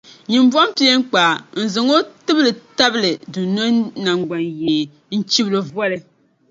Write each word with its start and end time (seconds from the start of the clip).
nyin’ 0.29 0.43
bomi 0.51 0.73
peeŋkpaa 0.77 1.33
n-zaŋ 1.63 1.87
o 1.97 1.97
tibili 2.25 2.51
tabili 2.77 3.11
dunoli 3.33 3.73
naŋgbanyee 4.03 4.83
n-chibi 5.19 5.49
li 5.55 5.61
voli. 5.73 5.97